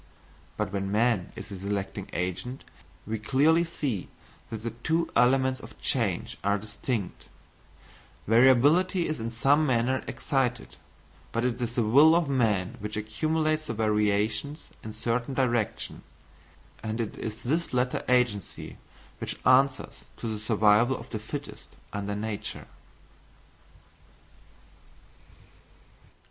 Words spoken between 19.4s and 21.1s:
answers to the survival